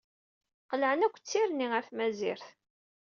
Qelɛen 0.69 1.05
akk 1.07 1.17
d 1.19 1.23
tirni 1.27 1.67
ar 1.77 1.83
tmazirt. 1.89 2.47